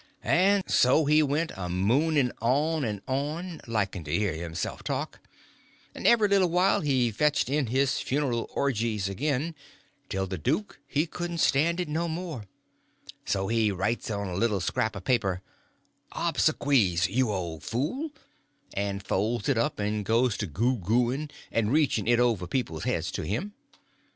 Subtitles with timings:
[0.23, 5.19] And so he went a mooning on and on, liking to hear himself talk,
[5.93, 9.53] and every little while he fetched in his funeral orgies again,
[10.09, 12.45] till the duke he couldn't stand it no more;
[13.25, 15.43] so he writes on a little scrap of paper,
[16.13, 18.09] "obsequies, you old fool,"
[18.73, 23.11] and folds it up, and goes to goo gooing and reaching it over people's heads
[23.11, 23.53] to him.